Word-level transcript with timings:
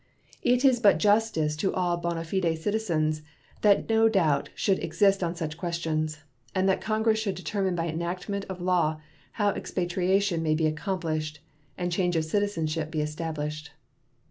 It 0.41 0.65
is 0.65 0.79
but 0.79 0.97
justice 0.97 1.55
to 1.57 1.75
all 1.75 1.95
bona 1.95 2.23
fide 2.23 2.57
citizens 2.57 3.21
that 3.61 3.87
no 3.87 4.09
doubt 4.09 4.49
should 4.55 4.79
exist 4.83 5.21
on 5.21 5.35
such 5.35 5.59
questions, 5.59 6.17
and 6.55 6.67
that 6.67 6.81
Congress 6.81 7.19
should 7.19 7.35
determine 7.35 7.75
by 7.75 7.85
enactment 7.87 8.45
of 8.45 8.59
law 8.61 8.99
how 9.33 9.49
expatriation 9.51 10.41
may 10.41 10.55
be 10.55 10.65
accomplished 10.65 11.39
and 11.77 11.91
change 11.91 12.15
of 12.15 12.25
citizenship 12.25 12.89
be 12.89 13.01
established. 13.01 13.73